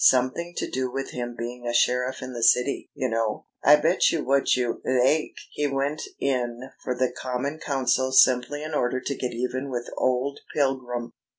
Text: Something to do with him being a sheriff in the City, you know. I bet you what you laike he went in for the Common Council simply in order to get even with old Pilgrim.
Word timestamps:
Something 0.03 0.55
to 0.57 0.67
do 0.67 0.89
with 0.89 1.11
him 1.11 1.35
being 1.37 1.67
a 1.67 1.75
sheriff 1.75 2.23
in 2.23 2.33
the 2.33 2.41
City, 2.41 2.89
you 2.95 3.07
know. 3.07 3.45
I 3.63 3.75
bet 3.75 4.09
you 4.09 4.23
what 4.25 4.55
you 4.55 4.81
laike 4.83 5.35
he 5.51 5.67
went 5.67 6.01
in 6.19 6.71
for 6.83 6.95
the 6.95 7.11
Common 7.15 7.59
Council 7.59 8.11
simply 8.11 8.63
in 8.63 8.73
order 8.73 8.99
to 8.99 9.15
get 9.15 9.31
even 9.31 9.69
with 9.69 9.87
old 9.95 10.39
Pilgrim. 10.55 11.13